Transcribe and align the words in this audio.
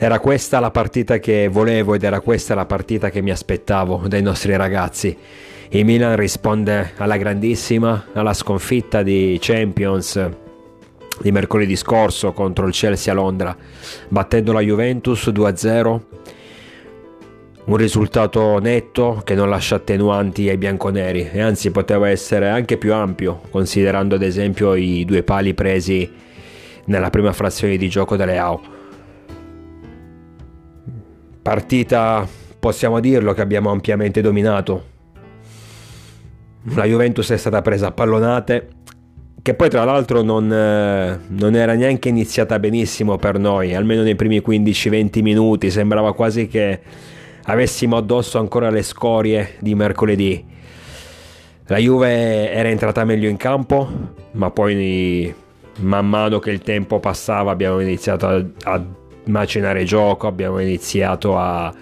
Era 0.00 0.20
questa 0.20 0.60
la 0.60 0.70
partita 0.70 1.18
che 1.18 1.48
volevo 1.48 1.92
ed 1.92 2.04
era 2.04 2.20
questa 2.20 2.54
la 2.54 2.66
partita 2.66 3.10
che 3.10 3.20
mi 3.20 3.32
aspettavo 3.32 4.04
dai 4.06 4.22
nostri 4.22 4.54
ragazzi. 4.54 5.16
Il 5.70 5.84
Milan 5.84 6.14
risponde 6.14 6.92
alla 6.98 7.16
grandissima, 7.16 8.06
alla 8.12 8.32
sconfitta 8.32 9.02
di 9.02 9.36
Champions 9.40 10.28
di 11.20 11.32
mercoledì 11.32 11.74
scorso 11.74 12.32
contro 12.32 12.68
il 12.68 12.72
Chelsea 12.72 13.12
a 13.12 13.16
Londra, 13.16 13.56
battendo 14.06 14.52
la 14.52 14.60
Juventus 14.60 15.26
2-0. 15.30 16.00
Un 17.64 17.76
risultato 17.76 18.60
netto 18.60 19.20
che 19.24 19.34
non 19.34 19.50
lascia 19.50 19.74
attenuanti 19.74 20.48
ai 20.48 20.58
bianconeri 20.58 21.28
e 21.32 21.40
anzi 21.40 21.72
poteva 21.72 22.08
essere 22.08 22.48
anche 22.48 22.76
più 22.76 22.94
ampio, 22.94 23.40
considerando 23.50 24.14
ad 24.14 24.22
esempio 24.22 24.74
i 24.74 25.04
due 25.04 25.24
pali 25.24 25.54
presi 25.54 26.08
nella 26.84 27.10
prima 27.10 27.32
frazione 27.32 27.76
di 27.76 27.88
gioco 27.88 28.14
delle 28.14 28.38
AO. 28.38 28.77
Partita, 31.42 32.26
possiamo 32.58 33.00
dirlo, 33.00 33.32
che 33.32 33.40
abbiamo 33.40 33.70
ampiamente 33.70 34.20
dominato. 34.20 34.96
La 36.74 36.84
Juventus 36.84 37.30
è 37.30 37.36
stata 37.36 37.62
presa 37.62 37.88
a 37.88 37.92
pallonate, 37.92 38.68
che 39.40 39.54
poi 39.54 39.70
tra 39.70 39.84
l'altro 39.84 40.22
non, 40.22 40.52
eh, 40.52 41.18
non, 41.28 41.54
era 41.54 41.74
neanche 41.74 42.08
iniziata 42.08 42.58
benissimo 42.58 43.16
per 43.16 43.38
noi, 43.38 43.74
almeno 43.74 44.02
nei 44.02 44.16
primi 44.16 44.42
15-20 44.44 45.22
minuti, 45.22 45.70
sembrava 45.70 46.12
quasi 46.14 46.48
che 46.48 46.80
avessimo 47.44 47.96
addosso 47.96 48.38
ancora 48.38 48.68
le 48.68 48.82
scorie 48.82 49.54
di 49.60 49.74
mercoledì. 49.74 50.44
La 51.66 51.78
Juve 51.78 52.50
era 52.50 52.68
entrata 52.68 53.04
meglio 53.04 53.28
in 53.28 53.36
campo, 53.36 53.88
ma 54.32 54.50
poi 54.50 55.34
man 55.80 56.08
mano 56.08 56.38
che 56.38 56.50
il 56.50 56.60
tempo 56.60 56.98
passava 56.98 57.50
abbiamo 57.50 57.80
iniziato 57.80 58.26
a, 58.26 58.44
a 58.64 58.84
macinare 59.28 59.84
gioco, 59.84 60.26
abbiamo 60.26 60.58
iniziato 60.58 61.38
a 61.38 61.72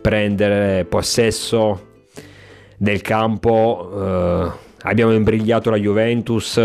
prendere 0.00 0.84
possesso 0.84 1.88
del 2.76 3.00
campo, 3.02 3.90
eh, 3.92 4.50
abbiamo 4.82 5.12
imbrigliato 5.12 5.70
la 5.70 5.76
Juventus 5.76 6.60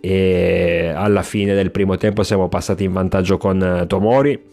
e 0.00 0.92
alla 0.94 1.22
fine 1.22 1.54
del 1.54 1.70
primo 1.70 1.96
tempo 1.96 2.22
siamo 2.22 2.48
passati 2.48 2.84
in 2.84 2.92
vantaggio 2.92 3.36
con 3.36 3.84
Tomori. 3.86 4.48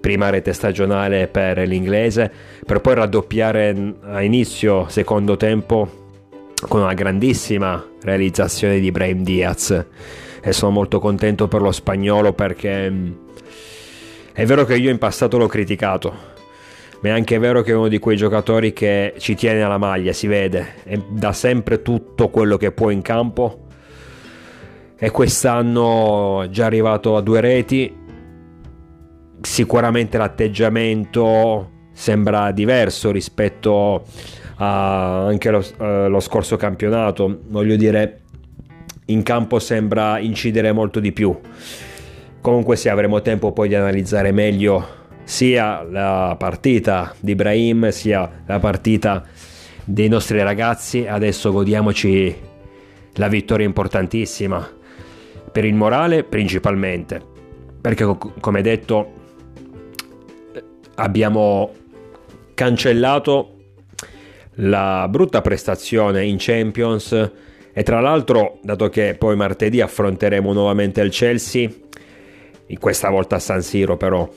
Prima 0.00 0.28
rete 0.28 0.52
stagionale 0.52 1.26
per 1.26 1.58
l'inglese 1.58 2.30
per 2.64 2.80
poi 2.80 2.94
raddoppiare 2.94 3.94
a 4.02 4.22
inizio 4.22 4.86
secondo 4.88 5.36
tempo 5.36 6.04
con 6.68 6.82
una 6.82 6.94
grandissima 6.94 7.82
realizzazione 8.02 8.78
di 8.78 8.90
Brahim 8.90 9.22
Diaz. 9.22 9.84
E 10.42 10.52
sono 10.52 10.70
molto 10.70 11.00
contento 11.00 11.48
per 11.48 11.60
lo 11.60 11.72
spagnolo 11.72 12.32
perché 12.32 12.92
è 14.36 14.44
vero 14.44 14.66
che 14.66 14.76
io 14.76 14.90
in 14.90 14.98
passato 14.98 15.38
l'ho 15.38 15.46
criticato, 15.46 16.14
ma 17.00 17.08
è 17.08 17.10
anche 17.10 17.38
vero 17.38 17.62
che 17.62 17.70
è 17.70 17.74
uno 17.74 17.88
di 17.88 17.98
quei 17.98 18.18
giocatori 18.18 18.74
che 18.74 19.14
ci 19.16 19.34
tiene 19.34 19.62
alla 19.62 19.78
maglia, 19.78 20.12
si 20.12 20.26
vede, 20.26 20.74
e 20.84 21.02
dà 21.08 21.32
sempre 21.32 21.80
tutto 21.80 22.28
quello 22.28 22.58
che 22.58 22.70
può 22.70 22.90
in 22.90 23.00
campo. 23.00 23.64
E 24.94 25.10
quest'anno 25.10 26.42
è 26.42 26.50
già 26.50 26.66
arrivato 26.66 27.16
a 27.16 27.22
due 27.22 27.40
reti. 27.40 27.96
Sicuramente 29.40 30.18
l'atteggiamento 30.18 31.70
sembra 31.94 32.50
diverso 32.50 33.10
rispetto 33.10 34.04
a 34.56 35.24
anche 35.24 35.50
lo, 35.50 35.64
uh, 35.78 36.08
lo 36.10 36.20
scorso 36.20 36.58
campionato. 36.58 37.40
Voglio 37.48 37.76
dire, 37.76 38.20
in 39.06 39.22
campo 39.22 39.58
sembra 39.58 40.18
incidere 40.18 40.72
molto 40.72 41.00
di 41.00 41.12
più 41.12 41.34
Comunque 42.46 42.76
sì, 42.76 42.88
avremo 42.88 43.22
tempo 43.22 43.50
poi 43.50 43.66
di 43.66 43.74
analizzare 43.74 44.30
meglio 44.30 44.86
sia 45.24 45.82
la 45.82 46.36
partita 46.38 47.12
di 47.18 47.32
Ibrahim 47.32 47.88
sia 47.88 48.44
la 48.46 48.60
partita 48.60 49.24
dei 49.82 50.06
nostri 50.06 50.40
ragazzi. 50.40 51.08
Adesso 51.08 51.50
godiamoci 51.50 52.32
la 53.14 53.26
vittoria 53.26 53.66
importantissima 53.66 54.64
per 55.50 55.64
il 55.64 55.74
morale 55.74 56.22
principalmente, 56.22 57.20
perché 57.80 58.16
come 58.38 58.62
detto 58.62 59.12
abbiamo 60.94 61.72
cancellato 62.54 63.54
la 64.58 65.08
brutta 65.10 65.40
prestazione 65.40 66.24
in 66.24 66.36
Champions 66.38 67.32
e 67.72 67.82
tra 67.82 68.00
l'altro, 68.00 68.60
dato 68.62 68.88
che 68.88 69.16
poi 69.18 69.34
martedì 69.34 69.80
affronteremo 69.80 70.52
nuovamente 70.52 71.00
il 71.00 71.10
Chelsea, 71.10 71.68
questa 72.78 73.10
volta 73.10 73.36
a 73.36 73.40
San 73.40 73.62
Siro 73.62 73.96
però 73.96 74.28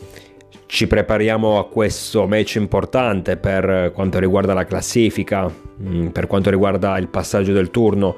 ci 0.66 0.86
prepariamo 0.86 1.58
a 1.58 1.68
questo 1.68 2.28
match 2.28 2.56
importante 2.56 3.38
per 3.38 3.92
quanto 3.92 4.20
riguarda 4.20 4.54
la 4.54 4.66
classifica, 4.66 5.52
mm, 5.82 6.08
per 6.08 6.28
quanto 6.28 6.52
riguarda 6.52 6.98
il 7.00 7.08
passaggio 7.08 7.54
del 7.54 7.72
turno. 7.72 8.18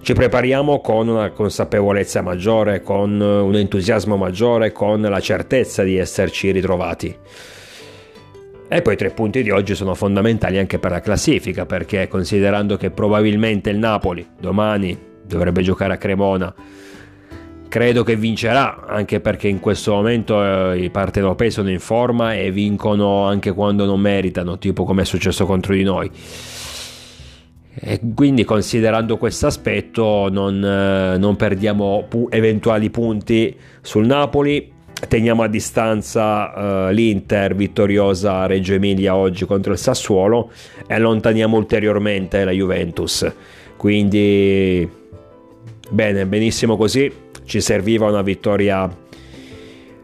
Ci 0.00 0.12
prepariamo 0.12 0.80
con 0.80 1.08
una 1.08 1.30
consapevolezza 1.30 2.22
maggiore, 2.22 2.82
con 2.82 3.20
un 3.20 3.56
entusiasmo 3.56 4.16
maggiore, 4.16 4.70
con 4.70 5.00
la 5.00 5.18
certezza 5.18 5.82
di 5.82 5.96
esserci 5.96 6.52
ritrovati. 6.52 7.16
E 8.68 8.82
poi 8.82 8.94
i 8.94 8.96
tre 8.96 9.10
punti 9.10 9.42
di 9.42 9.50
oggi 9.50 9.74
sono 9.74 9.94
fondamentali 9.94 10.58
anche 10.58 10.78
per 10.78 10.92
la 10.92 11.00
classifica, 11.00 11.66
perché 11.66 12.06
considerando 12.06 12.76
che 12.76 12.90
probabilmente 12.90 13.70
il 13.70 13.78
Napoli 13.78 14.24
domani 14.38 14.96
dovrebbe 15.24 15.62
giocare 15.62 15.94
a 15.94 15.96
Cremona, 15.96 16.54
credo 17.68 18.02
che 18.02 18.16
vincerà, 18.16 18.84
anche 18.86 19.20
perché 19.20 19.48
in 19.48 19.60
questo 19.60 19.92
momento 19.92 20.42
eh, 20.72 20.82
i 20.82 20.90
partenopei 20.90 21.50
sono 21.50 21.70
in 21.70 21.80
forma 21.80 22.34
e 22.34 22.50
vincono 22.50 23.24
anche 23.24 23.52
quando 23.52 23.84
non 23.84 24.00
meritano, 24.00 24.58
tipo 24.58 24.84
come 24.84 25.02
è 25.02 25.04
successo 25.04 25.46
contro 25.46 25.74
di 25.74 25.82
noi. 25.82 26.10
E 27.78 28.00
quindi 28.14 28.44
considerando 28.44 29.18
questo 29.18 29.46
aspetto 29.46 30.28
non, 30.30 30.64
eh, 30.64 31.18
non 31.18 31.36
perdiamo 31.36 32.06
pu- 32.08 32.28
eventuali 32.30 32.88
punti 32.88 33.54
sul 33.82 34.06
Napoli, 34.06 34.72
teniamo 35.08 35.42
a 35.42 35.46
distanza 35.46 36.88
uh, 36.88 36.90
l'Inter 36.90 37.54
vittoriosa 37.54 38.46
Reggio 38.46 38.72
Emilia 38.72 39.14
oggi 39.14 39.44
contro 39.44 39.72
il 39.72 39.78
Sassuolo 39.78 40.50
e 40.86 40.94
allontaniamo 40.94 41.54
ulteriormente 41.54 42.42
la 42.44 42.50
Juventus. 42.50 43.30
Quindi 43.76 44.88
bene, 45.90 46.24
benissimo 46.24 46.78
così 46.78 47.12
ci 47.46 47.60
serviva 47.60 48.06
una 48.06 48.22
vittoria 48.22 49.04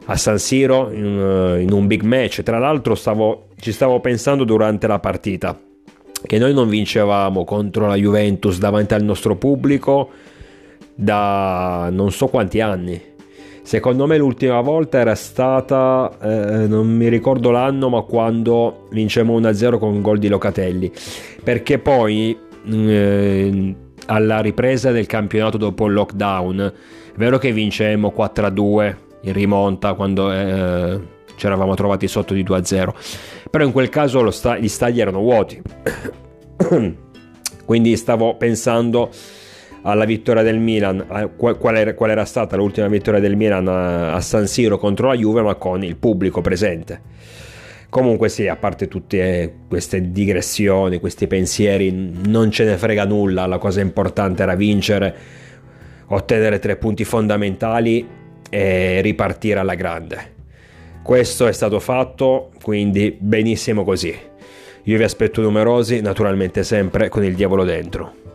a 0.04 0.16
San 0.16 0.38
Siro 0.38 0.90
in, 0.90 1.58
in 1.60 1.72
un 1.72 1.86
big 1.86 2.02
match. 2.02 2.42
Tra 2.42 2.58
l'altro 2.58 2.94
stavo, 2.94 3.48
ci 3.60 3.72
stavo 3.72 4.00
pensando 4.00 4.44
durante 4.44 4.86
la 4.86 4.98
partita 4.98 5.58
che 6.24 6.38
noi 6.38 6.54
non 6.54 6.68
vincevamo 6.68 7.44
contro 7.44 7.86
la 7.86 7.96
Juventus 7.96 8.58
davanti 8.58 8.94
al 8.94 9.02
nostro 9.02 9.36
pubblico 9.36 10.10
da 10.94 11.88
non 11.90 12.10
so 12.12 12.28
quanti 12.28 12.60
anni. 12.60 13.10
Secondo 13.62 14.06
me 14.06 14.18
l'ultima 14.18 14.60
volta 14.60 14.98
era 14.98 15.14
stata, 15.14 16.10
eh, 16.20 16.66
non 16.66 16.88
mi 16.88 17.08
ricordo 17.08 17.50
l'anno, 17.50 17.88
ma 17.88 18.02
quando 18.02 18.88
vincemmo 18.90 19.38
1-0 19.38 19.78
con 19.78 19.92
un 19.92 20.02
gol 20.02 20.18
di 20.18 20.28
Locatelli. 20.28 20.90
Perché 21.42 21.78
poi 21.78 22.36
eh, 22.66 23.74
alla 24.06 24.40
ripresa 24.40 24.90
del 24.90 25.06
campionato 25.06 25.56
dopo 25.56 25.86
il 25.86 25.92
lockdown 25.92 26.72
è 27.14 27.18
vero 27.18 27.38
che 27.38 27.52
vincemmo 27.52 28.12
4-2 28.16 28.96
in 29.22 29.32
rimonta 29.32 29.92
quando 29.92 30.32
eh, 30.32 31.00
ci 31.36 31.46
eravamo 31.46 31.74
trovati 31.74 32.08
sotto 32.08 32.32
di 32.34 32.42
2-0, 32.42 32.88
però 33.50 33.64
in 33.64 33.72
quel 33.72 33.88
caso 33.88 34.30
sta- 34.30 34.56
gli 34.56 34.68
stadi 34.68 35.00
erano 35.00 35.20
vuoti. 35.20 35.60
Quindi 37.64 37.96
stavo 37.96 38.36
pensando 38.36 39.10
alla 39.82 40.04
vittoria 40.04 40.42
del 40.42 40.58
Milan, 40.58 41.30
qual, 41.36 41.76
era, 41.76 41.94
qual, 41.94 42.10
era, 42.10 42.24
stata 42.24 42.56
l'ultima 42.56 42.88
vittoria 42.88 43.20
del 43.20 43.36
Milan 43.36 43.68
a 43.68 44.20
San 44.20 44.46
Siro 44.46 44.78
contro 44.78 45.08
la 45.08 45.14
Juve, 45.14 45.42
ma 45.42 45.54
con 45.56 45.82
il 45.84 45.96
pubblico 45.96 46.40
presente. 46.40 47.00
Comunque 47.92 48.30
sì, 48.30 48.48
a 48.48 48.56
parte 48.56 48.88
tutte 48.88 49.52
queste 49.68 50.12
digressioni, 50.12 50.98
questi 50.98 51.26
pensieri, 51.26 51.92
non 51.92 52.50
ce 52.50 52.64
ne 52.64 52.78
frega 52.78 53.04
nulla, 53.04 53.44
la 53.44 53.58
cosa 53.58 53.82
importante 53.82 54.42
era 54.42 54.54
vincere 54.54 55.14
ottenere 56.06 56.58
tre 56.58 56.76
punti 56.76 57.04
fondamentali 57.04 58.08
e 58.48 59.02
ripartire 59.02 59.60
alla 59.60 59.74
grande. 59.74 60.32
Questo 61.02 61.46
è 61.46 61.52
stato 61.52 61.80
fatto, 61.80 62.52
quindi 62.62 63.14
benissimo 63.20 63.84
così. 63.84 64.16
Io 64.84 64.96
vi 64.96 65.04
aspetto 65.04 65.42
numerosi, 65.42 66.00
naturalmente 66.00 66.64
sempre 66.64 67.10
con 67.10 67.22
il 67.24 67.34
diavolo 67.34 67.64
dentro. 67.64 68.31